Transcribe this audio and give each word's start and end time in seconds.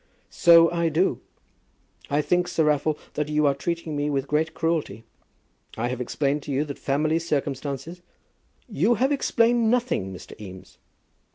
"So 0.31 0.71
I 0.71 0.89
do. 0.89 1.21
I 2.09 2.23
think, 2.23 2.47
Sir 2.47 2.63
Raffle, 2.63 2.97
that 3.13 3.29
you 3.29 3.45
are 3.45 3.53
treating 3.53 3.95
me 3.95 4.09
with 4.09 4.27
great 4.27 4.55
cruelty. 4.55 5.03
I 5.77 5.89
have 5.89 6.01
explained 6.01 6.41
to 6.41 6.51
you 6.51 6.65
that 6.65 6.79
family 6.79 7.19
circumstances" 7.19 8.01
"You 8.83 8.95
have 8.95 9.11
explained 9.11 9.69
nothing, 9.69 10.11
Mr. 10.11 10.33
Eames." 10.41 10.79